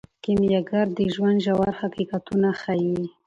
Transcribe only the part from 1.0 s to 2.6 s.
ژوند ژور حقیقتونه